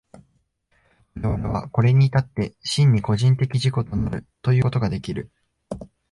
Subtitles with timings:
[1.15, 5.29] 我々はこれに至って真に個人的自己となるということができる。